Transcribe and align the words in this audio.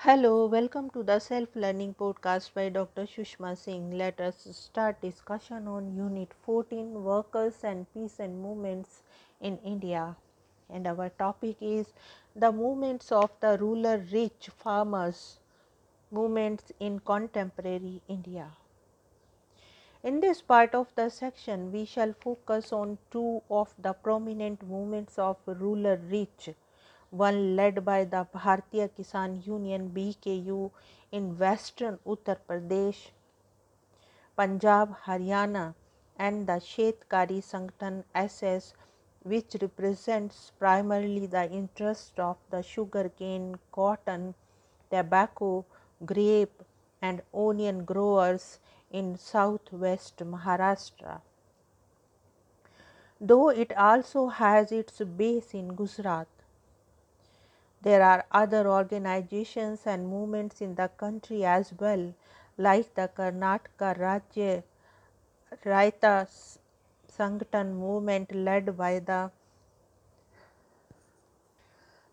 Hello, 0.00 0.46
welcome 0.46 0.90
to 0.90 1.02
the 1.02 1.18
self 1.18 1.56
learning 1.56 1.94
podcast 1.94 2.54
by 2.54 2.68
Dr. 2.68 3.02
Sushma 3.06 3.56
Singh. 3.58 3.90
Let 3.98 4.20
us 4.20 4.46
start 4.52 5.00
discussion 5.00 5.66
on 5.66 5.96
Unit 5.96 6.32
14 6.44 7.02
Workers 7.02 7.64
and 7.64 7.92
Peasant 7.92 8.36
Movements 8.36 9.02
in 9.40 9.58
India. 9.64 10.14
And 10.70 10.86
our 10.86 11.08
topic 11.08 11.56
is 11.60 11.92
the 12.36 12.52
movements 12.52 13.10
of 13.10 13.32
the 13.40 13.58
ruler 13.58 13.98
rich 14.12 14.50
farmers 14.56 15.40
movements 16.12 16.70
in 16.78 17.00
contemporary 17.00 18.00
India. 18.06 18.50
In 20.02 20.20
this 20.20 20.40
part 20.42 20.74
of 20.74 20.94
the 20.94 21.10
section, 21.10 21.72
we 21.72 21.84
shall 21.84 22.12
focus 22.12 22.72
on 22.72 22.98
two 23.10 23.42
of 23.50 23.74
the 23.78 23.94
prominent 23.94 24.62
movements 24.62 25.18
of 25.18 25.38
ruler 25.46 25.96
rich 25.96 26.50
one 27.10 27.56
led 27.56 27.84
by 27.84 28.04
the 28.04 28.26
Bharatiya 28.34 28.90
Kisan 28.96 29.46
Union 29.46 29.90
BKU 29.94 30.70
in 31.12 31.38
western 31.38 31.98
Uttar 32.06 32.38
Pradesh, 32.48 33.10
Punjab, 34.36 34.96
Haryana, 35.04 35.74
and 36.18 36.46
the 36.46 36.60
Shetkari 36.60 37.40
Sangathan 37.42 38.04
SS, 38.14 38.74
which 39.22 39.56
represents 39.60 40.52
primarily 40.58 41.26
the 41.26 41.50
interest 41.50 42.18
of 42.18 42.36
the 42.50 42.62
sugarcane, 42.62 43.56
cotton, 43.72 44.34
tobacco, 44.90 45.64
grape, 46.04 46.62
and 47.00 47.22
onion 47.34 47.84
growers 47.84 48.58
in 48.90 49.16
southwest 49.16 50.18
Maharashtra. 50.18 51.20
Though 53.20 53.48
it 53.48 53.76
also 53.76 54.28
has 54.28 54.72
its 54.72 55.00
base 55.00 55.54
in 55.54 55.74
Gujarat. 55.74 56.28
There 57.86 58.02
are 58.02 58.24
other 58.32 58.68
organizations 58.68 59.82
and 59.86 60.08
movements 60.08 60.60
in 60.60 60.74
the 60.74 60.88
country 60.88 61.44
as 61.44 61.72
well, 61.78 62.14
like 62.58 62.92
the 62.96 63.08
Karnataka 63.16 63.90
Rajya 63.96 64.64
Raita 65.64 66.14
Sangathan 67.16 67.74
movement 67.74 68.34
led 68.34 68.76
by 68.76 68.98
the 68.98 69.30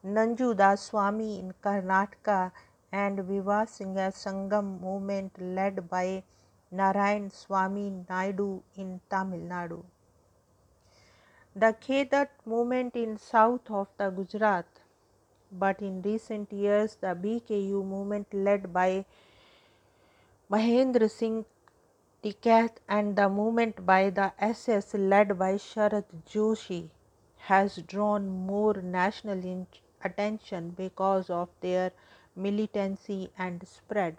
Nanjudas 0.06 0.78
Swami 0.89 1.39
in 1.39 1.53
Karnataka 1.64 2.52
and 2.92 3.17
Vivasingha 3.31 4.11
Sangam 4.14 4.80
movement 4.80 5.42
led 5.42 5.89
by 5.89 6.22
Narayan 6.72 7.31
Swami 7.31 7.89
Naidu 8.08 8.61
in 8.76 9.02
Tamil 9.09 9.39
Nadu. 9.39 9.83
The 11.55 11.76
Khedat 11.81 12.30
movement 12.45 12.95
in 12.95 13.17
south 13.17 13.72
of 13.72 13.88
the 13.98 14.11
Gujarat 14.11 14.66
but 15.59 15.82
in 15.82 16.02
recent 16.02 16.52
years 16.52 16.96
the 17.02 17.16
BKU 17.16 17.86
movement 17.86 18.34
led 18.34 18.72
by 18.73 19.06
Mahendra 20.50 21.10
Singh 21.10 21.45
Tikait 22.23 22.78
and 22.88 23.16
the 23.16 23.28
movement 23.30 23.86
by 23.86 24.10
the 24.10 24.32
SS 24.40 24.94
led 24.94 25.38
by 25.38 25.54
Sharad 25.56 26.06
Joshi 26.26 26.90
has 27.38 27.78
drawn 27.78 28.30
more 28.30 28.76
national 28.76 29.68
attention 30.04 30.70
because 30.70 31.30
of 31.30 31.50
their 31.62 31.92
militancy 32.36 33.32
and 33.38 33.67
spread. 33.67 34.17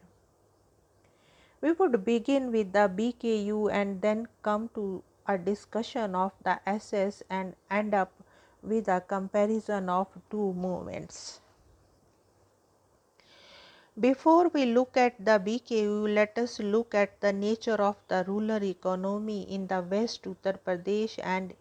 We 1.60 1.72
would 1.72 2.04
begin 2.04 2.52
with 2.52 2.72
the 2.72 2.90
BKU 2.90 3.72
and 3.72 4.02
then 4.02 4.28
come 4.42 4.68
to 4.74 5.02
a 5.26 5.38
discussion 5.38 6.14
of 6.14 6.32
the 6.42 6.60
SS 6.68 7.22
and 7.30 7.56
end 7.70 7.94
up 7.94 8.12
with 8.64 8.88
a 8.88 9.00
comparison 9.00 9.88
of 9.88 10.08
two 10.30 10.52
movements. 10.54 11.40
Before 13.98 14.48
we 14.48 14.66
look 14.66 14.96
at 14.96 15.24
the 15.24 15.38
BKU, 15.38 16.12
let 16.12 16.36
us 16.36 16.58
look 16.58 16.94
at 16.94 17.20
the 17.20 17.32
nature 17.32 17.80
of 17.80 17.96
the 18.08 18.24
rural 18.26 18.64
economy 18.64 19.42
in 19.42 19.68
the 19.68 19.82
West 19.82 20.24
Uttar 20.24 20.58
Pradesh 20.58 21.20
and 21.22 21.54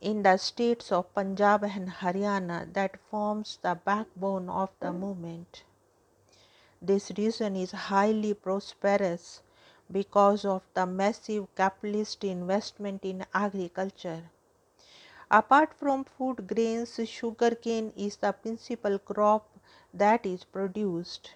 in 0.00 0.22
the 0.22 0.38
states 0.38 0.90
of 0.92 1.12
Punjab 1.14 1.64
and 1.64 1.90
Haryana 1.90 2.72
that 2.72 2.98
forms 3.10 3.58
the 3.60 3.74
backbone 3.84 4.48
of 4.48 4.70
the 4.80 4.92
movement. 4.92 5.64
This 6.80 7.10
region 7.18 7.56
is 7.56 7.72
highly 7.72 8.32
prosperous 8.32 9.42
because 9.90 10.44
of 10.44 10.62
the 10.74 10.86
massive 10.86 11.54
capitalist 11.54 12.22
investment 12.24 13.04
in 13.04 13.26
agriculture. 13.34 14.30
Apart 15.30 15.74
from 15.74 16.04
food 16.04 16.46
grains, 16.46 16.98
sugarcane 17.06 17.92
is 17.96 18.16
the 18.16 18.32
principal 18.32 18.98
crop 18.98 19.46
that 19.92 20.24
is 20.24 20.44
produced. 20.44 21.34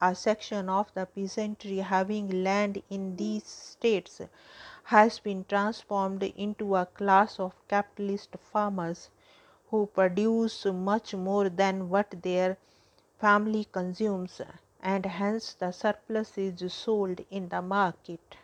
A 0.00 0.14
section 0.14 0.70
of 0.70 0.92
the 0.94 1.04
peasantry 1.04 1.76
having 1.76 2.42
land 2.42 2.82
in 2.88 3.16
these 3.16 3.44
states 3.44 4.22
has 4.84 5.18
been 5.18 5.44
transformed 5.44 6.22
into 6.22 6.74
a 6.74 6.86
class 6.86 7.38
of 7.38 7.52
capitalist 7.68 8.34
farmers 8.40 9.10
who 9.70 9.86
produce 9.86 10.64
much 10.64 11.14
more 11.14 11.50
than 11.50 11.90
what 11.90 12.22
their 12.22 12.56
family 13.18 13.64
consumes 13.70 14.40
and 14.80 15.04
hence 15.04 15.52
the 15.52 15.70
surplus 15.70 16.38
is 16.38 16.72
sold 16.72 17.20
in 17.30 17.48
the 17.50 17.60
market. 17.60 18.36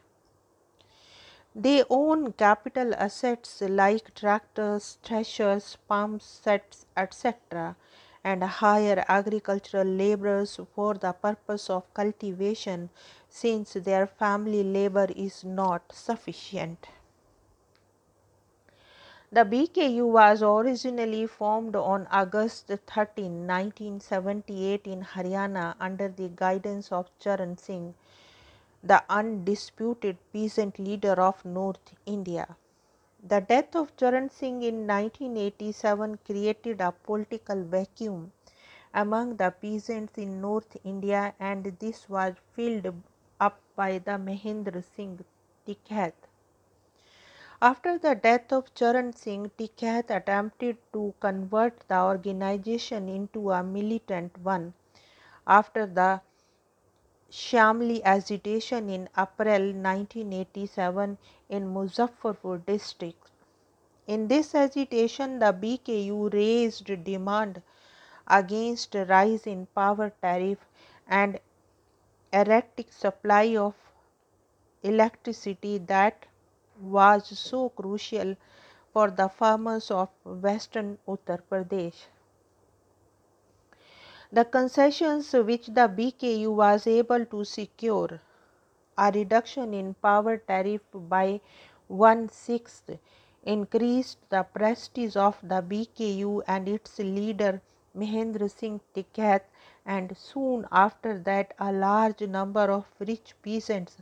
They 1.54 1.84
own 1.90 2.32
capital 2.32 2.94
assets 2.94 3.60
like 3.60 4.14
tractors, 4.14 4.98
threshers, 5.02 5.76
pump 5.86 6.22
sets, 6.22 6.86
etc., 6.96 7.76
and 8.24 8.42
hire 8.42 9.04
agricultural 9.06 9.86
laborers 9.86 10.58
for 10.74 10.94
the 10.94 11.12
purpose 11.12 11.68
of 11.68 11.92
cultivation 11.92 12.88
since 13.28 13.74
their 13.74 14.06
family 14.06 14.62
labor 14.62 15.08
is 15.14 15.44
not 15.44 15.92
sufficient. 15.92 16.88
The 19.30 19.44
BKU 19.44 20.06
was 20.06 20.42
originally 20.42 21.26
formed 21.26 21.76
on 21.76 22.06
August 22.10 22.68
13, 22.68 23.46
1978 23.46 24.86
in 24.86 25.02
Haryana 25.02 25.74
under 25.80 26.08
the 26.08 26.28
guidance 26.28 26.92
of 26.92 27.10
Charan 27.18 27.56
Singh 27.58 27.94
the 28.82 29.02
undisputed 29.08 30.16
peasant 30.32 30.78
leader 30.78 31.20
of 31.20 31.44
North 31.44 31.94
India. 32.04 32.56
The 33.22 33.40
death 33.40 33.76
of 33.76 33.96
Charan 33.96 34.28
Singh 34.30 34.62
in 34.62 34.86
1987 34.86 36.18
created 36.26 36.80
a 36.80 36.90
political 36.90 37.62
vacuum 37.62 38.32
among 38.92 39.36
the 39.36 39.50
peasants 39.50 40.18
in 40.18 40.40
North 40.40 40.76
India 40.84 41.34
and 41.38 41.64
this 41.78 42.08
was 42.08 42.34
filled 42.54 42.92
up 43.40 43.60
by 43.76 43.98
the 43.98 44.18
Mahendra 44.18 44.82
Singh 44.96 45.24
Tikait. 45.66 46.14
After 47.60 47.96
the 47.96 48.16
death 48.16 48.52
of 48.52 48.74
Charan 48.74 49.12
Singh, 49.12 49.50
Tikait 49.56 50.10
attempted 50.10 50.76
to 50.92 51.14
convert 51.20 51.78
the 51.86 52.00
organization 52.00 53.08
into 53.08 53.52
a 53.52 53.62
militant 53.62 54.36
one. 54.38 54.74
After 55.46 55.86
the 55.86 56.20
Shamli 57.32 58.02
agitation 58.04 58.90
in 58.90 59.08
April 59.16 59.72
1987 59.72 61.16
in 61.48 61.72
Muzaffarnagar 61.74 62.66
district. 62.66 63.30
In 64.06 64.28
this 64.28 64.54
agitation, 64.54 65.38
the 65.38 65.46
BKU 65.46 66.30
raised 66.32 66.84
demand 67.04 67.62
against 68.28 68.94
rise 69.08 69.46
in 69.46 69.64
power 69.74 70.12
tariff 70.20 70.58
and 71.08 71.40
erratic 72.34 72.92
supply 72.92 73.56
of 73.56 73.74
electricity 74.82 75.78
that 75.78 76.26
was 76.80 77.26
so 77.38 77.70
crucial 77.70 78.36
for 78.92 79.10
the 79.10 79.28
farmers 79.30 79.90
of 79.90 80.10
western 80.24 80.98
Uttar 81.08 81.40
Pradesh. 81.50 82.08
The 84.34 84.46
concessions 84.46 85.30
which 85.34 85.66
the 85.66 85.86
BKU 85.88 86.54
was 86.54 86.86
able 86.86 87.26
to 87.26 87.44
secure, 87.44 88.18
a 88.96 89.12
reduction 89.12 89.74
in 89.74 89.92
power 89.92 90.38
tariff 90.38 90.80
by 90.94 91.42
one 91.86 92.30
sixth, 92.30 92.90
increased 93.42 94.16
the 94.30 94.42
prestige 94.44 95.16
of 95.16 95.38
the 95.42 95.60
BKU 95.62 96.44
and 96.46 96.66
its 96.66 96.98
leader 96.98 97.60
Mahendra 97.94 98.48
Singh 98.50 98.80
Tikait, 98.94 99.42
and 99.84 100.16
soon 100.16 100.66
after 100.72 101.18
that, 101.18 101.52
a 101.58 101.70
large 101.70 102.22
number 102.22 102.70
of 102.72 102.86
rich 103.00 103.34
peasants 103.42 103.98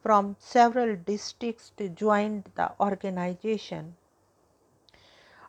from 0.00 0.36
several 0.38 0.96
districts 0.96 1.70
joined 1.94 2.50
the 2.54 2.72
organization. 2.80 3.96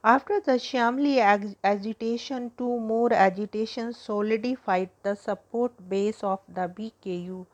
After 0.03 0.39
the 0.39 0.59
Shamli 0.59 1.17
ag 1.17 1.57
agitation, 1.63 2.51
two 2.55 2.79
more 2.79 3.11
agitations 3.11 3.97
solidified 3.97 4.91
the 5.01 5.15
support 5.15 5.89
base 5.89 6.23
of 6.23 6.39
the 6.47 6.69
BKU 6.69 7.47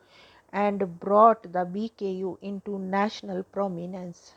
and 0.52 1.00
brought 1.00 1.44
the 1.44 1.66
BKU 1.66 2.38
into 2.42 2.78
national 2.78 3.44
prominence. 3.44 4.34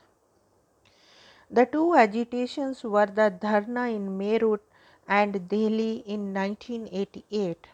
The 1.50 1.66
two 1.66 1.94
agitations 1.94 2.84
were 2.84 3.06
the 3.06 3.36
Dharna 3.40 3.92
in 3.92 4.16
Meerut 4.16 4.60
and 5.08 5.48
Delhi 5.48 5.98
in 6.06 6.32
1988. 6.32 7.66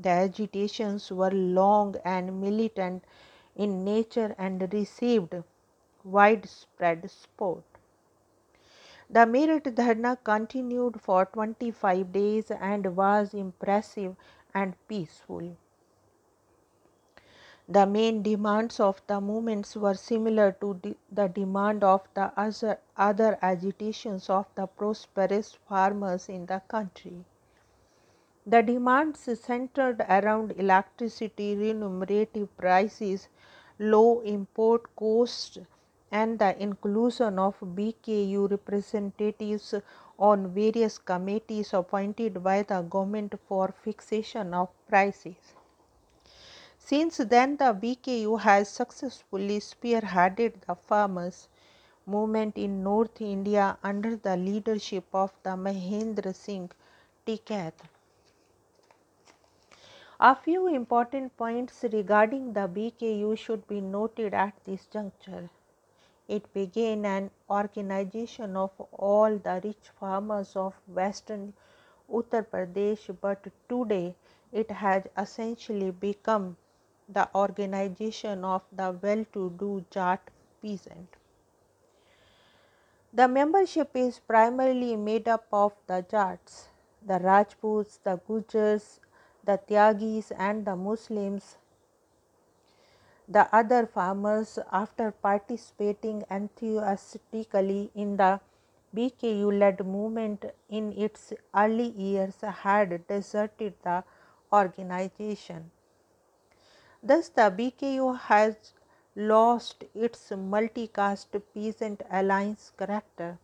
The 0.00 0.08
agitations 0.08 1.10
were 1.12 1.30
long 1.30 1.94
and 2.04 2.40
militant 2.40 3.04
in 3.54 3.84
nature 3.84 4.34
and 4.38 4.72
received 4.72 5.34
widespread 6.04 7.08
support. 7.10 7.64
The 9.10 9.20
Meerut 9.20 9.64
Dharna 9.74 10.18
continued 10.22 11.00
for 11.00 11.24
25 11.24 12.12
days 12.12 12.50
and 12.50 12.94
was 12.94 13.32
impressive 13.32 14.16
and 14.54 14.74
peaceful. 14.86 15.56
The 17.66 17.86
main 17.86 18.22
demands 18.22 18.78
of 18.80 19.00
the 19.06 19.18
movements 19.20 19.76
were 19.76 19.94
similar 19.94 20.52
to 20.60 20.78
the 21.10 21.28
demand 21.28 21.84
of 21.84 22.06
the 22.12 22.32
other, 22.36 22.78
other 22.98 23.38
agitations 23.40 24.28
of 24.28 24.46
the 24.54 24.66
prosperous 24.66 25.54
farmers 25.54 26.28
in 26.28 26.44
the 26.44 26.60
country. 26.68 27.24
The 28.46 28.62
demands 28.62 29.20
centered 29.40 30.00
around 30.02 30.52
electricity, 30.52 31.56
remunerative 31.56 32.54
prices, 32.58 33.28
low 33.78 34.20
import 34.20 34.94
costs, 34.96 35.58
and 36.10 36.38
the 36.38 36.60
inclusion 36.62 37.38
of 37.38 37.58
BKU 37.60 38.50
representatives 38.50 39.74
on 40.18 40.48
various 40.54 40.98
committees 40.98 41.72
appointed 41.72 42.42
by 42.42 42.62
the 42.62 42.82
government 42.82 43.34
for 43.46 43.74
fixation 43.82 44.54
of 44.54 44.68
prices. 44.88 45.54
Since 46.78 47.18
then, 47.18 47.56
the 47.58 47.74
BKU 47.74 48.40
has 48.40 48.70
successfully 48.70 49.60
spearheaded 49.60 50.60
the 50.66 50.74
farmers' 50.74 51.48
movement 52.06 52.56
in 52.56 52.82
North 52.82 53.20
India 53.20 53.76
under 53.82 54.16
the 54.16 54.36
leadership 54.36 55.04
of 55.12 55.32
the 55.42 55.50
Mahendra 55.50 56.34
Singh 56.34 56.70
Tikait. 57.26 57.74
A 60.18 60.34
few 60.34 60.66
important 60.66 61.36
points 61.36 61.84
regarding 61.92 62.54
the 62.54 62.66
BKU 62.66 63.36
should 63.36 63.68
be 63.68 63.80
noted 63.80 64.32
at 64.34 64.54
this 64.64 64.86
juncture. 64.86 65.50
It 66.28 66.52
began 66.52 67.06
an 67.06 67.30
organization 67.48 68.56
of 68.56 68.70
all 68.92 69.38
the 69.38 69.60
rich 69.64 69.90
farmers 69.98 70.54
of 70.56 70.74
western 70.86 71.54
Uttar 72.10 72.46
Pradesh, 72.46 73.16
but 73.20 73.46
today 73.68 74.14
it 74.52 74.70
has 74.70 75.04
essentially 75.16 75.90
become 75.90 76.56
the 77.08 77.28
organization 77.34 78.44
of 78.44 78.62
the 78.70 78.90
well 79.02 79.24
to 79.32 79.50
do 79.58 79.84
Jat 79.90 80.20
peasant. 80.62 81.16
The 83.12 83.26
membership 83.26 83.96
is 83.96 84.18
primarily 84.18 84.96
made 84.96 85.28
up 85.28 85.46
of 85.50 85.72
the 85.86 86.04
Jats, 86.10 86.68
the 87.04 87.18
Rajputs, 87.18 88.00
the 88.04 88.18
Gujars, 88.28 89.00
the 89.44 89.58
Tyagis, 89.66 90.30
and 90.36 90.66
the 90.66 90.76
Muslims. 90.76 91.56
The 93.30 93.54
other 93.54 93.86
farmers, 93.86 94.58
after 94.72 95.10
participating 95.10 96.24
enthusiastically 96.30 97.90
in 97.94 98.16
the 98.16 98.40
BKU 98.96 99.58
led 99.58 99.86
movement 99.86 100.46
in 100.70 100.92
its 100.92 101.34
early 101.54 101.88
years, 101.90 102.40
had 102.40 103.06
deserted 103.06 103.74
the 103.82 104.02
organization. 104.50 105.70
Thus, 107.02 107.28
the 107.28 107.50
BKU 107.50 108.18
has 108.18 108.72
lost 109.14 109.84
its 109.94 110.30
multi-caste 110.30 111.36
peasant 111.52 112.02
alliance 112.10 112.72
character. 112.78 113.38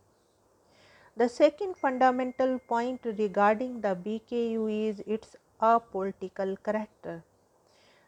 The 1.15 1.29
second 1.29 1.77
fundamental 1.77 2.57
point 2.57 3.01
regarding 3.05 3.81
the 3.81 3.95
BKU 3.95 4.89
is 4.89 4.99
its 5.05 5.35
apolitical 5.61 6.57
character. 6.63 7.23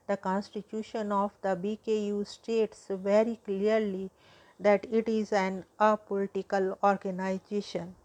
The 0.07 0.18
constitution 0.18 1.12
of 1.12 1.31
the 1.42 1.56
BKU 1.56 2.25
states 2.25 2.86
very 2.89 3.39
clearly 3.45 4.09
that 4.59 4.86
it 4.89 5.09
is 5.09 5.33
an 5.33 5.65
apolitical 5.80 6.77
organization. 6.81 7.95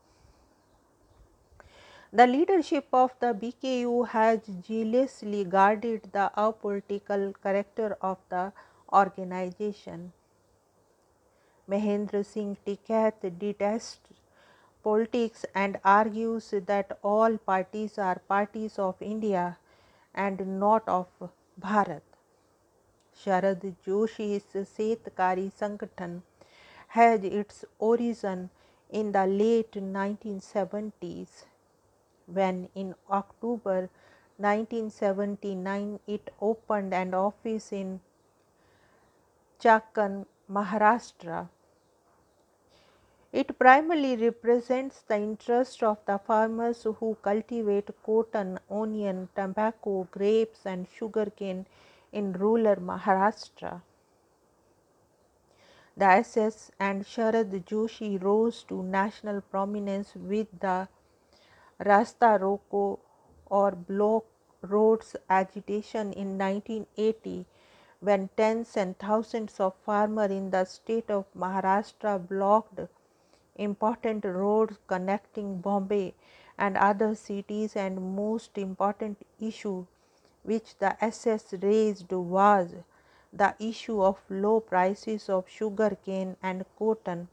The 2.12 2.26
leadership 2.26 2.88
of 2.92 3.14
the 3.20 3.32
BKU 3.32 4.08
has 4.08 4.40
jealously 4.60 5.44
guarded 5.44 6.10
the 6.12 6.30
apolitical 6.36 7.34
character 7.42 7.96
of 8.02 8.18
the 8.28 8.52
organization. 8.92 10.12
Mahendra 11.68 12.24
Singh 12.26 12.56
Tikait 12.66 13.38
detests 13.38 14.00
politics 14.82 15.46
and 15.54 15.78
argues 15.84 16.52
that 16.66 16.98
all 17.02 17.38
parties 17.38 17.98
are 17.98 18.20
parties 18.28 18.78
of 18.78 19.00
India 19.00 19.56
and 20.14 20.58
not 20.58 20.86
of 20.88 21.06
Bharat. 21.58 22.02
Sharad 23.20 23.64
Joshi 23.86 24.34
इस 24.36 24.52
सेहतकारी 24.68 25.48
संगठन, 25.50 26.20
has 26.90 27.26
its 27.26 27.64
origin 27.80 28.48
in 28.90 29.12
the 29.12 29.24
late 29.28 29.78
1970s 29.78 31.44
when 32.28 32.66
in 32.76 32.94
October 33.10 33.88
1979 34.38 35.98
it 36.08 36.30
open 36.42 36.92
and 36.92 37.14
office 37.14 37.72
in 37.72 37.98
Chakan 39.62 40.24
Maharashtra 40.50 41.46
It 43.32 43.58
primarily 43.58 44.14
represents 44.16 45.00
the 45.00 45.16
interest 45.16 45.82
of 45.82 46.04
the 46.04 46.18
farmers 46.18 46.82
who 46.82 47.16
cultivate 47.22 47.88
cotton, 48.04 48.58
onion, 48.70 49.30
tobacco, 49.34 50.06
grapes, 50.10 50.66
and 50.66 50.86
sugarcane 50.86 51.66
in 52.12 52.34
rural 52.34 52.76
Maharashtra. 52.76 53.80
The 55.96 56.04
SS 56.04 56.72
and 56.78 57.04
Sharad 57.04 57.64
Joshi 57.64 58.22
rose 58.22 58.64
to 58.64 58.82
national 58.82 59.40
prominence 59.40 60.14
with 60.14 60.48
the 60.60 60.88
Rasta 61.78 62.38
Roko 62.38 62.98
or 63.46 63.70
block 63.72 64.26
roads 64.60 65.16
agitation 65.30 66.12
in 66.12 66.36
1980 66.36 67.46
when 68.00 68.28
tens 68.36 68.76
and 68.76 68.98
thousands 68.98 69.58
of 69.58 69.74
farmers 69.86 70.30
in 70.30 70.50
the 70.50 70.64
state 70.66 71.10
of 71.10 71.24
Maharashtra 71.34 72.28
blocked 72.28 72.80
important 73.56 74.24
roads 74.24 74.78
connecting 74.86 75.60
Bombay 75.60 76.14
and 76.58 76.76
other 76.76 77.14
cities 77.14 77.76
and 77.76 78.14
most 78.16 78.58
important 78.58 79.18
issue 79.40 79.86
which 80.42 80.76
the 80.78 81.02
SS 81.04 81.54
raised 81.62 82.12
was 82.12 82.74
the 83.32 83.54
issue 83.58 84.02
of 84.02 84.18
low 84.28 84.60
prices 84.60 85.28
of 85.28 85.48
sugar 85.48 85.96
cane 86.04 86.36
and 86.42 86.64
cotton 86.78 87.28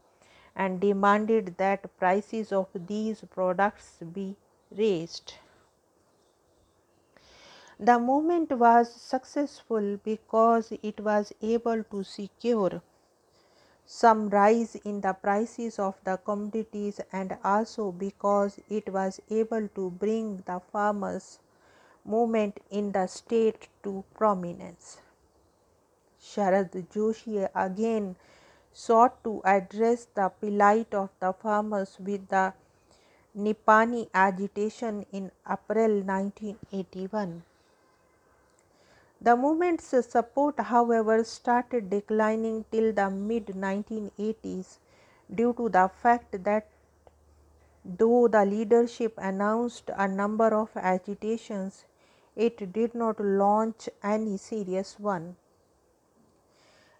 and 0.56 0.80
demanded 0.80 1.56
that 1.58 1.96
prices 1.98 2.52
of 2.52 2.68
these 2.74 3.22
products 3.30 3.98
be 4.12 4.36
raised. 4.76 5.34
The 7.78 7.98
movement 7.98 8.52
was 8.52 8.92
successful 8.92 9.96
because 10.04 10.72
it 10.82 11.00
was 11.00 11.32
able 11.40 11.82
to 11.84 12.04
secure 12.04 12.82
some 13.92 14.28
rise 14.28 14.76
in 14.84 15.00
the 15.00 15.12
prices 15.12 15.76
of 15.84 15.96
the 16.04 16.16
commodities 16.18 17.00
and 17.10 17.36
also 17.42 17.90
because 17.90 18.60
it 18.68 18.88
was 18.96 19.20
able 19.28 19.66
to 19.74 19.90
bring 19.90 20.36
the 20.46 20.60
farmers 20.72 21.40
movement 22.04 22.60
in 22.70 22.92
the 22.92 23.04
state 23.08 23.66
to 23.82 24.04
prominence. 24.14 24.98
Sharad 26.22 26.70
Joshi 26.94 27.50
again 27.52 28.14
sought 28.72 29.24
to 29.24 29.42
address 29.44 30.06
the 30.14 30.28
plight 30.28 30.94
of 30.94 31.10
the 31.18 31.32
farmers 31.32 31.98
with 31.98 32.28
the 32.28 32.52
Nipani 33.36 34.08
agitation 34.14 35.04
in 35.10 35.32
April 35.50 36.00
1981. 36.02 37.42
The 39.22 39.36
movement's 39.36 39.84
support, 40.10 40.58
however, 40.58 41.22
started 41.24 41.90
declining 41.90 42.64
till 42.72 42.94
the 42.94 43.10
mid 43.10 43.48
1980s 43.48 44.78
due 45.34 45.52
to 45.52 45.68
the 45.68 45.90
fact 46.02 46.42
that 46.44 46.68
though 47.84 48.28
the 48.28 48.46
leadership 48.46 49.12
announced 49.18 49.90
a 49.94 50.08
number 50.08 50.54
of 50.54 50.70
agitations, 50.74 51.84
it 52.34 52.72
did 52.72 52.94
not 52.94 53.20
launch 53.20 53.90
any 54.02 54.38
serious 54.38 54.98
one. 54.98 55.36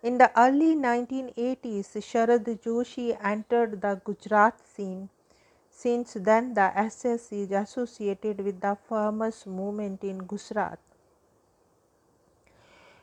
In 0.02 0.18
the 0.18 0.30
early 0.38 0.76
1980s, 0.76 1.96
Sharad 2.10 2.44
Joshi 2.60 3.16
entered 3.22 3.80
the 3.80 4.00
Gujarat 4.04 4.60
scene. 4.66 5.08
Since 5.70 6.14
then, 6.20 6.52
the 6.52 6.76
SS 6.78 7.32
is 7.32 7.50
associated 7.50 8.42
with 8.42 8.60
the 8.60 8.76
farmers' 8.88 9.46
movement 9.46 10.04
in 10.04 10.18
Gujarat. 10.18 10.78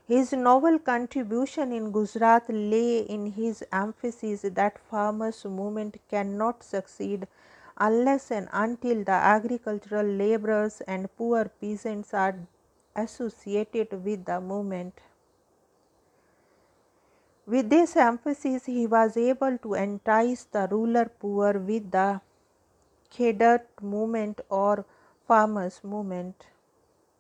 His 0.08 0.32
novel 0.32 0.80
contribution 0.80 1.74
in 1.74 1.92
Gujarat 1.92 2.46
lay 2.48 3.00
in 3.00 3.26
his 3.34 3.62
emphasis 3.74 4.44
that 4.44 4.80
farmers' 4.80 5.44
movement 5.44 5.98
cannot 6.10 6.64
succeed 6.64 7.28
unless 7.78 8.32
and 8.32 8.48
until 8.54 9.04
the 9.04 9.12
agricultural 9.12 10.06
laborers 10.06 10.80
and 10.88 11.14
poor 11.18 11.52
peasants 11.62 12.14
are 12.14 12.36
associated 12.96 14.06
with 14.06 14.24
the 14.24 14.40
movement. 14.40 15.02
With 17.46 17.70
this 17.70 17.98
emphasis, 17.98 18.66
he 18.66 18.88
was 18.88 19.18
able 19.18 19.58
to 19.58 19.74
entice 19.74 20.46
the 20.46 20.70
ruler 20.72 21.12
poor 21.20 21.60
with 21.60 21.92
the 21.92 22.22
Khedat 23.12 23.66
movement 23.82 24.40
or 24.50 24.86
farmers 25.28 25.82
movement. 25.84 26.46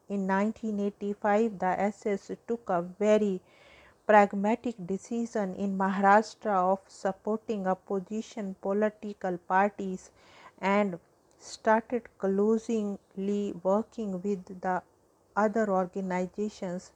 In 0.09 0.25
1985, 0.25 1.59
the 1.59 1.79
SS 1.81 2.31
took 2.47 2.69
a 2.69 2.81
very 2.81 3.41
pragmatic 4.05 4.75
decision 4.87 5.53
in 5.55 5.77
Maharashtra 5.77 6.55
of 6.71 6.79
supporting 6.87 7.67
opposition 7.67 8.55
political 8.61 9.37
parties 9.37 10.11
and 10.61 10.97
started 11.37 12.07
closely 12.17 13.53
working 13.63 14.21
with 14.21 14.61
the 14.61 14.81
other 15.35 15.69
organizations 15.69 16.93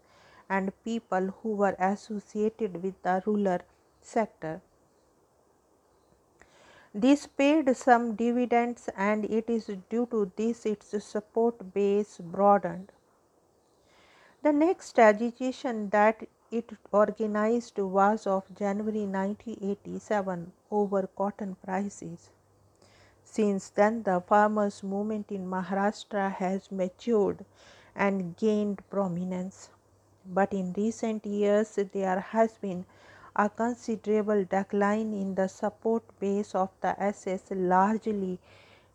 and 0.49 0.71
people 0.85 1.27
who 1.43 1.55
were 1.55 1.75
associated 1.79 2.81
with 2.81 2.95
the 3.03 3.21
rural 3.25 3.59
sector. 3.99 4.61
This 6.93 7.27
paid 7.27 7.75
some 7.75 8.15
dividends 8.15 8.89
and 8.95 9.25
it 9.25 9.49
is 9.49 9.69
due 9.89 10.05
to 10.07 10.31
this 10.37 10.65
its 10.65 11.03
support 11.03 11.73
base 11.73 12.17
broadened. 12.17 12.91
The 14.43 14.51
next 14.51 14.97
agitation 14.99 15.89
that 15.91 16.27
it 16.49 16.71
organized 16.91 17.77
was 17.77 18.25
of 18.25 18.53
January 18.55 19.05
1987 19.05 20.51
over 20.71 21.07
cotton 21.15 21.55
prices. 21.63 22.29
Since 23.23 23.69
then, 23.69 24.03
the 24.03 24.19
farmers' 24.19 24.83
movement 24.83 25.31
in 25.31 25.47
Maharashtra 25.47 26.31
has 26.31 26.71
matured 26.71 27.45
and 27.95 28.35
gained 28.35 28.81
prominence 28.89 29.69
but 30.25 30.53
in 30.53 30.73
recent 30.73 31.25
years 31.25 31.77
there 31.93 32.19
has 32.19 32.57
been 32.57 32.85
a 33.35 33.49
considerable 33.49 34.43
decline 34.45 35.13
in 35.13 35.35
the 35.35 35.47
support 35.47 36.03
base 36.19 36.53
of 36.55 36.69
the 36.81 36.99
SS 37.01 37.43
largely 37.51 38.39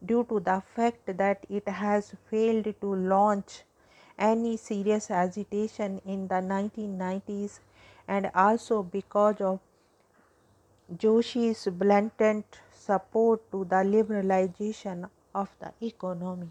due 0.04 0.24
to 0.24 0.40
the 0.40 0.62
fact 0.74 1.06
that 1.06 1.46
it 1.48 1.68
has 1.68 2.14
failed 2.30 2.74
to 2.80 2.94
launch 2.94 3.64
any 4.18 4.56
serious 4.56 5.10
agitation 5.10 6.00
in 6.04 6.28
the 6.28 6.36
1990s 6.36 7.60
and 8.08 8.30
also 8.34 8.82
because 8.82 9.40
of 9.40 9.60
Joshi's 10.96 11.66
blatant 11.70 12.60
support 12.72 13.50
to 13.50 13.64
the 13.64 13.82
liberalization 13.94 15.08
of 15.34 15.50
the 15.58 15.72
economy. 15.84 16.48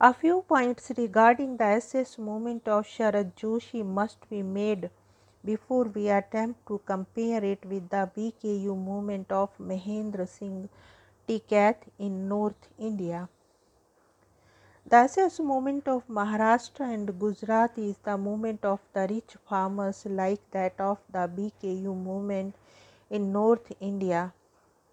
A 0.00 0.12
few 0.12 0.42
points 0.42 0.90
regarding 0.96 1.56
the 1.56 1.64
SS 1.64 2.18
movement 2.18 2.66
of 2.66 2.86
Sharad 2.86 3.34
Joshi 3.34 3.84
must 3.84 4.28
be 4.28 4.42
made 4.42 4.90
before 5.44 5.84
we 5.84 6.08
attempt 6.08 6.66
to 6.66 6.80
compare 6.84 7.44
it 7.44 7.64
with 7.64 7.88
the 7.88 8.10
BKU 8.16 8.76
movement 8.76 9.30
of 9.30 9.50
Mahendra 9.58 10.28
Singh 10.28 10.68
Tikait 11.28 11.76
in 11.98 12.28
North 12.28 12.68
India. 12.78 13.28
The 14.84 14.96
SS 14.96 15.40
movement 15.40 15.88
of 15.88 16.06
Maharashtra 16.08 16.92
and 16.92 17.18
Gujarat 17.18 17.78
is 17.78 17.96
the 17.98 18.18
movement 18.18 18.64
of 18.64 18.80
the 18.92 19.06
rich 19.08 19.36
farmers 19.48 20.04
like 20.06 20.40
that 20.50 20.78
of 20.80 20.98
the 21.10 21.28
BKU 21.28 21.94
movement 21.94 22.56
in 23.08 23.32
North 23.32 23.72
India, 23.80 24.34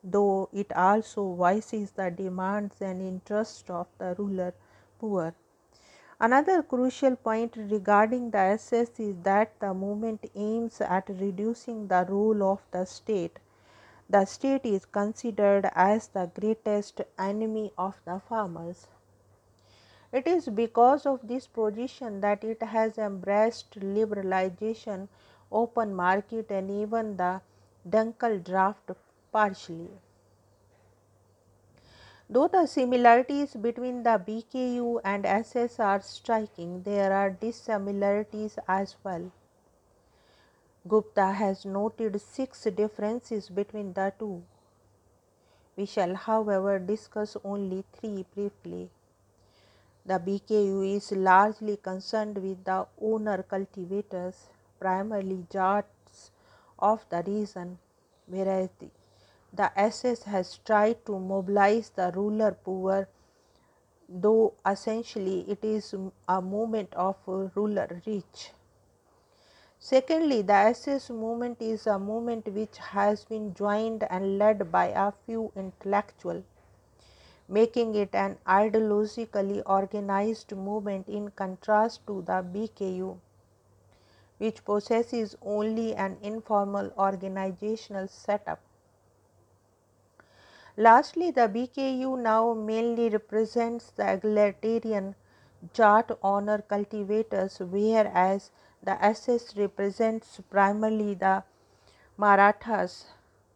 though 0.03 0.47
it 0.53 0.71
also 0.73 1.33
voices 1.33 1.91
the 1.91 2.11
demands 2.11 2.81
and 2.81 3.01
interests 3.01 3.69
of 3.69 3.87
the 3.97 4.15
ruler 4.17 4.53
poor. 4.99 5.33
Another 6.19 6.63
crucial 6.63 7.15
point 7.15 7.57
regarding 7.57 8.31
the 8.31 8.37
SS 8.37 8.99
is 8.99 9.15
that 9.23 9.59
the 9.59 9.73
movement 9.73 10.29
aims 10.35 10.81
at 10.81 11.09
reducing 11.09 11.87
the 11.87 12.05
role 12.07 12.43
of 12.43 12.61
the 12.71 12.85
state. 12.85 13.39
The 14.09 14.25
state 14.25 14.65
is 14.65 14.85
considered 14.85 15.69
as 15.73 16.07
the 16.09 16.31
greatest 16.39 17.01
enemy 17.17 17.73
of 17.77 17.99
the 18.05 18.19
farmers. 18.19 18.87
It 20.11 20.25
is 20.25 20.47
because 20.49 21.05
of 21.05 21.27
this 21.27 21.45
position 21.45 22.21
that 22.21 22.43
it 22.43 22.63
has 22.63 22.97
embraced 22.97 23.79
liberalization, 23.79 25.07
open 25.51 25.93
market, 25.93 26.49
and 26.49 26.71
even 26.71 27.17
the 27.17 27.41
Dunkel 27.87 28.43
draft 28.43 28.91
partially. 29.31 29.91
Though 32.27 32.47
the 32.47 32.65
similarities 32.67 33.55
between 33.55 34.03
the 34.03 34.21
BKU 34.27 35.01
and 35.03 35.25
SS 35.25 35.79
are 35.79 36.01
striking, 36.01 36.83
there 36.83 37.11
are 37.11 37.31
dissimilarities 37.31 38.59
as 38.67 38.95
well. 39.03 39.31
Gupta 40.87 41.31
has 41.33 41.65
noted 41.65 42.21
six 42.21 42.63
differences 42.63 43.49
between 43.49 43.93
the 43.93 44.13
two. 44.17 44.43
We 45.75 45.85
shall, 45.85 46.15
however, 46.15 46.77
discuss 46.79 47.35
only 47.43 47.83
three 47.93 48.25
briefly. 48.35 48.89
The 50.05 50.19
BKU 50.19 50.95
is 50.97 51.11
largely 51.13 51.77
concerned 51.77 52.37
with 52.37 52.63
the 52.65 52.87
owner 53.01 53.43
cultivators, 53.43 54.49
primarily 54.79 55.45
Jats 55.49 56.31
of 56.77 57.05
the 57.09 57.23
region, 57.25 57.79
whereas 58.27 58.69
the 58.79 58.89
the 59.53 59.71
SS 59.79 60.23
has 60.23 60.57
tried 60.59 61.05
to 61.05 61.17
mobilize 61.17 61.89
the 61.91 62.11
ruler 62.15 62.51
poor, 62.51 63.07
though 64.07 64.53
essentially 64.65 65.49
it 65.49 65.63
is 65.63 65.95
a 66.27 66.41
movement 66.41 66.93
of 66.93 67.15
ruler 67.55 68.01
rich. 68.05 68.51
Secondly, 69.79 70.41
the 70.41 70.53
SS 70.53 71.09
movement 71.09 71.61
is 71.61 71.87
a 71.87 71.97
movement 71.97 72.47
which 72.53 72.77
has 72.77 73.25
been 73.25 73.53
joined 73.53 74.03
and 74.03 74.37
led 74.37 74.71
by 74.71 74.87
a 74.87 75.11
few 75.11 75.51
intellectuals, 75.55 76.43
making 77.49 77.95
it 77.95 78.13
an 78.13 78.37
ideologically 78.47 79.61
organized 79.65 80.55
movement 80.55 81.09
in 81.09 81.31
contrast 81.31 82.05
to 82.07 82.21
the 82.21 82.43
BKU, 82.55 83.17
which 84.37 84.63
possesses 84.63 85.35
only 85.41 85.95
an 85.95 86.17
informal 86.21 86.91
organizational 86.97 88.07
setup. 88.07 88.61
Lastly, 90.77 91.31
the 91.31 91.49
BKU 91.49 92.17
now 92.21 92.53
mainly 92.53 93.09
represents 93.09 93.91
the 93.91 94.13
egalitarian 94.13 95.15
Jat 95.73 96.11
honor 96.23 96.61
cultivators, 96.61 97.59
whereas 97.59 98.51
the 98.81 99.03
SS 99.03 99.57
represents 99.57 100.39
primarily 100.49 101.15
the 101.15 101.43
Marathas, 102.17 103.07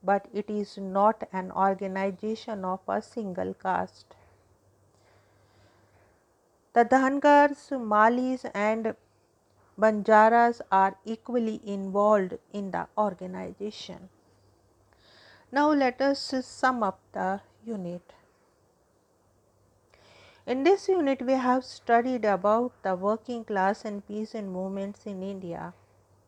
but 0.03 0.27
it 0.33 0.49
is 0.49 0.77
not 0.77 1.27
an 1.31 1.51
organization 1.51 2.65
of 2.65 2.79
a 2.87 3.01
single 3.01 3.53
caste. 3.53 4.15
The 6.73 6.85
Dhangars, 6.85 7.69
Malis, 7.79 8.45
and 8.53 8.95
Banjaras 9.79 10.61
are 10.71 10.97
equally 11.05 11.61
involved 11.63 12.37
in 12.51 12.71
the 12.71 12.87
organization. 12.97 14.09
Now 15.51 15.71
let 15.71 16.01
us 16.01 16.33
sum 16.45 16.83
up 16.83 16.99
the 17.11 17.41
unit. 17.63 18.13
In 20.45 20.63
this 20.63 20.89
unit 20.89 21.21
we 21.21 21.33
have 21.33 21.63
studied 21.63 22.25
about 22.25 22.73
the 22.83 22.95
working 22.95 23.45
class 23.45 23.85
and 23.85 24.05
peasant 24.05 24.49
movements 24.49 25.05
in 25.05 25.23
India. 25.23 25.73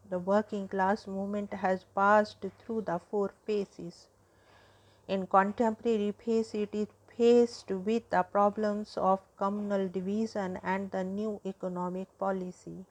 The 0.09 0.19
working 0.19 0.67
class 0.67 1.07
movement 1.07 1.53
has 1.53 1.83
passed 1.95 2.45
through 2.59 2.81
the 2.81 2.99
four 2.99 3.31
phases. 3.45 4.07
In 5.07 5.27
contemporary 5.27 6.11
phase 6.11 6.53
it 6.53 6.75
is 6.75 6.87
faced 7.17 7.71
with 7.71 8.09
the 8.09 8.23
problems 8.23 8.97
of 8.97 9.19
communal 9.37 9.87
division 9.87 10.59
and 10.63 10.91
the 10.91 11.03
new 11.03 11.39
economic 11.45 12.07
policy. 12.19 12.85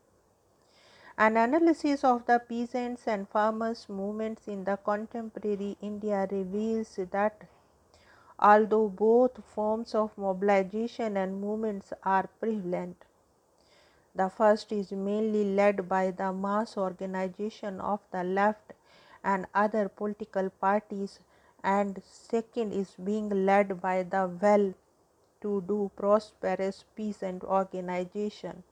An 1.17 1.37
analysis 1.37 2.03
of 2.03 2.27
the 2.27 2.41
peasants 2.41 3.07
and 3.07 3.29
farmers 3.29 3.89
movements 3.89 4.49
in 4.49 4.65
the 4.65 4.77
contemporary 4.77 5.77
India 5.81 6.27
reveals 6.31 6.99
that 7.13 7.47
although 8.39 8.89
both 8.89 9.45
forms 9.45 9.95
of 9.95 10.17
mobilization 10.19 11.17
and 11.17 11.41
movements 11.41 11.93
are 12.03 12.29
prevalent, 12.41 13.05
the 14.15 14.29
first 14.29 14.73
is 14.73 14.93
mainly 14.93 15.45
led 15.45 15.89
by 15.89 16.11
the 16.11 16.33
mass 16.33 16.77
organization 16.77 17.81
of 17.81 18.01
the 18.11 18.23
left 18.25 18.73
and 19.23 19.47
other 19.55 19.89
political 19.89 20.51
parties 20.51 21.19
and 21.63 22.03
second 22.05 22.73
is 22.73 22.95
being 23.03 23.29
led 23.47 23.81
by 23.81 24.03
the 24.03 24.27
well 24.41 24.73
to 25.41 25.63
do 25.67 25.91
prosperous 25.97 26.85
peasant 26.97 27.43
organization 27.45 28.63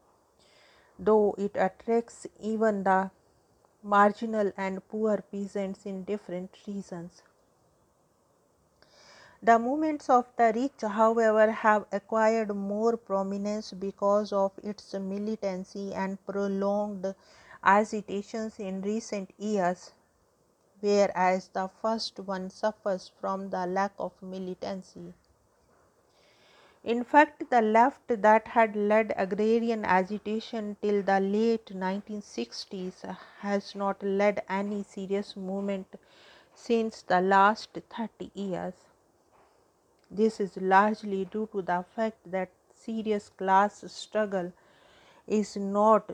though 0.99 1.35
it 1.39 1.57
attracts 1.57 2.27
even 2.39 2.85
the 2.85 3.11
marginal 3.83 4.53
and 4.57 4.87
poor 4.89 5.23
peasants 5.33 5.85
in 5.87 6.05
different 6.05 6.57
regions. 6.67 7.23
The 9.45 9.59
movements 9.59 10.09
of 10.09 10.27
the 10.37 10.53
rich, 10.55 10.83
however, 10.83 11.51
have 11.51 11.87
acquired 11.91 12.55
more 12.55 12.97
prominence 12.97 13.73
because 13.73 14.33
of 14.33 14.53
its 14.63 14.95
militancy 14.95 15.93
and 15.93 16.25
prolonged 16.25 17.13
agitations 17.65 18.61
in 18.61 18.83
recent 18.83 19.33
years, 19.39 19.91
whereas 20.79 21.49
the 21.49 21.69
first 21.81 22.21
one 22.21 22.51
suffers 22.51 23.11
from 23.21 23.51
the 23.51 23.67
lack 23.67 23.93
of 23.99 24.13
militancy. 24.23 25.13
In 26.85 27.03
fact, 27.03 27.51
the 27.51 27.63
left 27.63 28.23
that 28.23 28.47
had 28.47 28.77
led 28.77 29.13
agrarian 29.17 29.85
agitation 29.85 30.77
till 30.81 31.03
the 31.03 31.19
late 31.19 31.67
1960s 31.67 33.17
has 33.41 33.75
not 33.75 34.01
led 34.05 34.45
any 34.49 34.85
serious 34.85 35.37
movement 35.37 35.89
since 36.55 37.03
the 37.03 37.21
last 37.21 37.71
30 37.91 38.31
years. 38.35 38.75
This 40.15 40.41
is 40.41 40.59
largely 40.59 41.25
due 41.25 41.49
to 41.53 41.63
the 41.63 41.85
fact 41.97 42.31
that 42.31 42.51
serious 42.75 43.31
class 43.31 43.83
struggle 43.91 44.53
is 45.27 45.57
not 45.57 46.11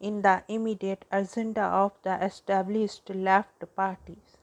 in 0.00 0.22
the 0.22 0.42
immediate 0.48 1.04
agenda 1.12 1.62
of 1.62 1.92
the 2.02 2.16
established 2.24 3.08
left 3.08 3.64
parties. 3.76 4.36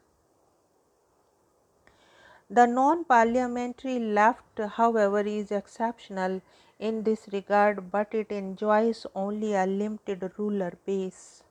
The 2.50 2.66
non 2.66 3.04
parliamentary 3.04 4.00
left, 4.00 4.60
however, 4.60 5.20
is 5.20 5.52
exceptional 5.52 6.42
in 6.80 7.04
this 7.04 7.28
regard, 7.34 7.92
but 7.92 8.14
it 8.14 8.32
enjoys 8.32 9.06
only 9.14 9.54
a 9.54 9.66
limited 9.66 10.32
ruler 10.38 10.74
base. 10.86 11.43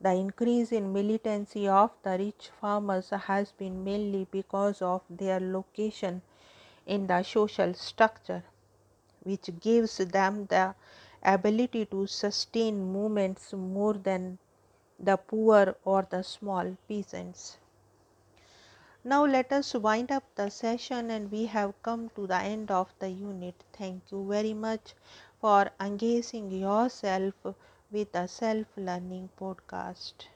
The 0.00 0.12
increase 0.12 0.72
in 0.72 0.92
militancy 0.92 1.66
of 1.68 1.90
the 2.02 2.18
rich 2.18 2.50
farmers 2.60 3.10
has 3.10 3.52
been 3.52 3.82
mainly 3.82 4.26
because 4.30 4.82
of 4.82 5.02
their 5.08 5.40
location 5.40 6.22
in 6.86 7.06
the 7.06 7.22
social 7.22 7.74
structure, 7.74 8.44
which 9.22 9.50
gives 9.60 9.96
them 9.98 10.46
the 10.46 10.74
ability 11.22 11.86
to 11.86 12.06
sustain 12.06 12.92
movements 12.92 13.52
more 13.52 13.94
than 13.94 14.38
the 15.00 15.16
poor 15.16 15.76
or 15.84 16.06
the 16.08 16.22
small 16.22 16.76
peasants. 16.88 17.58
Now 19.04 19.24
let 19.24 19.52
us 19.52 19.72
wind 19.74 20.10
up 20.10 20.24
the 20.34 20.50
session 20.50 21.10
and 21.10 21.30
we 21.30 21.46
have 21.46 21.80
come 21.82 22.10
to 22.16 22.26
the 22.26 22.38
end 22.38 22.70
of 22.70 22.92
the 22.98 23.08
unit. 23.08 23.54
Thank 23.72 24.10
you 24.10 24.26
very 24.28 24.52
much 24.52 24.94
for 25.40 25.70
engaging 25.80 26.50
yourself 26.50 27.34
with 27.90 28.14
a 28.14 28.28
self 28.28 28.66
learning 28.76 29.28
podcast. 29.38 30.26